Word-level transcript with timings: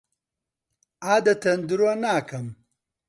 عادەتەن 1.13 1.59
درۆ 1.69 1.91
ناکەم. 2.03 2.47